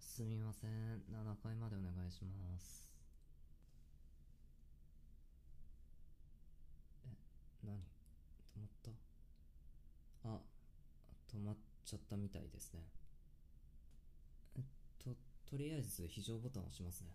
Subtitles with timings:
[0.00, 0.70] すみません。
[0.70, 2.90] 7階までお願いします。
[7.04, 7.16] え、
[7.64, 7.80] 何止
[8.60, 8.90] まった
[10.28, 10.40] あ、
[11.32, 12.80] 止まっちゃったみたいですね。
[14.56, 14.62] えっ
[14.98, 15.16] と、
[15.50, 17.10] とりあえず非常ボタンを押しますね。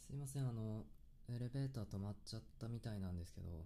[0.00, 0.84] すいません、あの、
[1.28, 3.64] エレベーター止まっちゃったみたいなんですけど。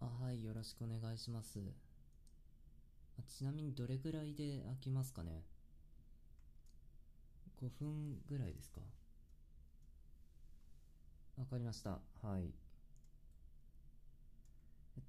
[0.00, 1.58] あ、はい、よろしくお願いします。
[3.22, 5.44] ちなみにどれぐらいで開きますかね
[7.56, 8.80] ?5 分ぐらいですか？
[11.36, 12.00] わかりました。
[12.22, 12.54] はい。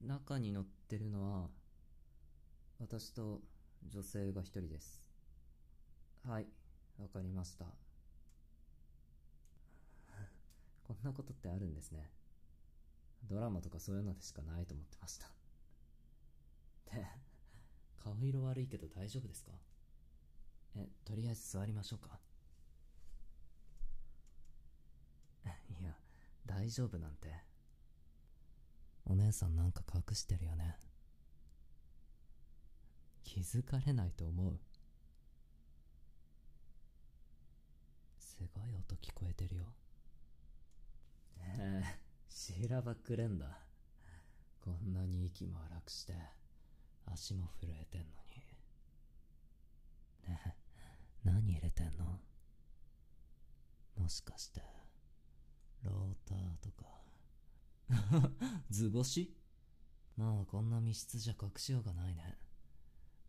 [0.01, 1.49] 中に乗ってるのは、
[2.79, 3.41] 私と
[3.87, 5.01] 女性が一人です。
[6.23, 6.47] はい。
[6.99, 7.65] わかりました。
[10.83, 12.11] こんなことってあるんですね。
[13.23, 15.31] ドラマとかそういうのでしかないと思ってました。
[16.85, 17.20] で、
[18.03, 19.51] 顔色悪いけど大丈夫ですか？
[20.75, 22.19] え、とりあえず座りましょうか。
[25.79, 25.95] いや、
[26.45, 27.43] 大丈夫なんて。
[29.05, 30.79] お姉さんなんか隠してるよね。
[33.23, 34.59] 気づかれないと思う。
[38.19, 39.65] すごい音聞こえてるよ。
[41.37, 43.53] ええ、シーラバックレンダー。
[44.61, 46.13] こんなに息も荒くして、
[47.05, 48.11] 足も震えてんのに。
[50.27, 50.55] ねえ、
[51.23, 52.19] 何入れてんの？
[53.97, 54.61] もしかして、
[55.83, 57.01] ローターとか？
[58.69, 59.35] 図星？
[60.17, 62.37] まあ、こんな密室じゃ隠しようがないね。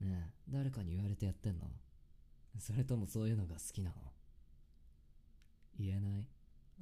[0.00, 1.70] ねえ、誰かに言われてやってんの？
[2.59, 3.97] それともそういうのが好きなの？
[5.78, 6.27] 言えない？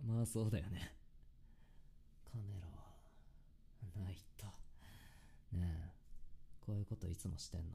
[0.05, 0.97] まあそうだよね。
[2.25, 2.73] カメラは、
[4.05, 4.21] ないと。
[4.21, 4.30] ねえ、
[6.91, 7.67] こといつもしてんの？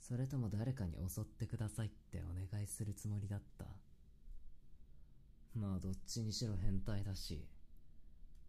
[0.00, 3.64] それとも誰かに襲ってくださいってお願いするつもりだった？
[5.54, 7.46] まあどっちにしろ変態だし、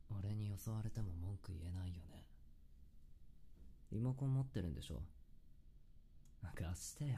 [0.09, 2.25] 俺に襲われても文句言えないよね。
[3.91, 5.03] リモコン持ってるんでしょ？
[6.55, 7.11] 貸してよ。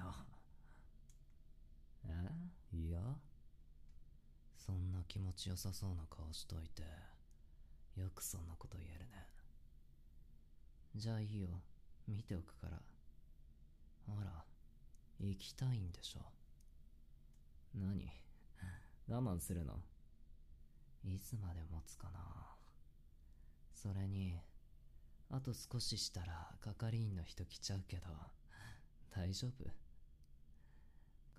[2.06, 2.75] え？
[2.75, 3.00] いや？
[4.57, 6.84] そんな気持ちよさそうな顔しといて、
[7.96, 9.28] よくそんなこと言えるね。
[10.95, 11.49] じゃあいいよ。
[12.07, 12.79] 見ておくから。
[14.07, 14.43] ほら、
[15.19, 16.19] 行きたいんでしょ？
[17.73, 18.11] 何？
[19.07, 19.73] 我慢するの？
[21.03, 22.19] いつまで持つかな？
[23.73, 24.37] それに、
[25.31, 28.07] あと少ししたら係員の人来ちゃうけど、
[29.09, 29.65] 大丈夫？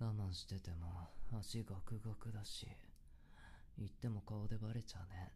[0.03, 1.07] 我慢してても
[1.39, 2.67] 足ガクガクだし、
[3.77, 5.31] 言っても顔でバレちゃうね。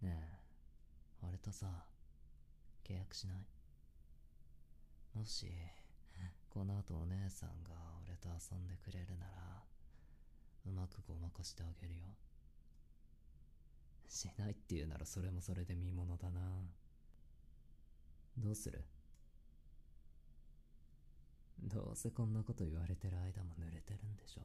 [0.00, 1.84] ねえ、俺とさ、
[2.86, 3.38] 契約しない
[5.14, 5.50] もし、
[6.50, 7.74] この後お姉さんが
[8.06, 9.64] 俺と遊んでくれるなら、
[10.66, 12.04] うまくごまかしてあげるよ。
[14.08, 16.40] しないって言うならそれもそれで見ものだな。
[18.38, 18.84] どうする？
[21.62, 24.42] どうせこんなこと言われてる間も濡れてるんでしょ。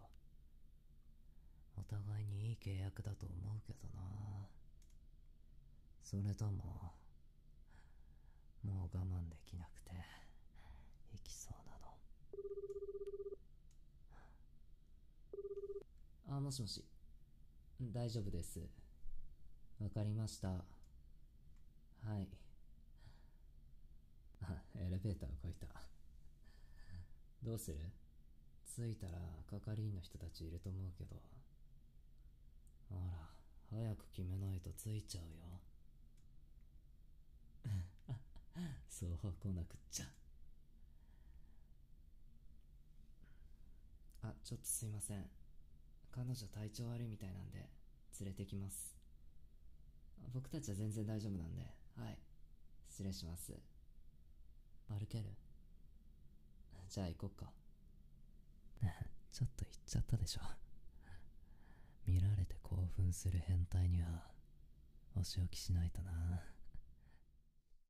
[1.77, 4.01] お互いにいい契約だと思うけどな。
[6.01, 6.93] それとも、
[8.63, 9.91] もう我慢できなくて、
[11.13, 11.77] 行きそうな
[16.35, 16.37] の。
[16.37, 16.85] あ、もしもし。
[17.81, 18.59] 大丈夫です。
[19.81, 20.49] わかりました。
[20.49, 20.63] は
[22.19, 22.27] い。
[24.43, 25.67] あ、エレベーター動いた。
[27.43, 27.77] どうする？
[28.75, 29.13] 着いたら
[29.49, 31.15] 係員の人たちいると思うけど。
[32.89, 33.01] ほら、
[33.71, 35.29] 早く決めないと着いちゃうよ。
[39.01, 40.05] そう来なくっちゃ。
[44.21, 45.25] あ、ちょっとすいません。
[46.11, 47.67] 彼女体調悪いみたいなんで、
[48.19, 48.95] 連れてきます。
[50.31, 51.63] 僕たちは全然大丈夫なんで、
[51.97, 52.17] はい。
[52.89, 53.53] 失礼します。
[54.87, 55.25] 歩ける
[56.87, 57.51] じゃあ行こっか。
[59.31, 60.41] ちょっと行っちゃったでしょ。
[62.05, 64.31] 見られて興奮する変態には、
[65.15, 66.43] お仕置きしないとな。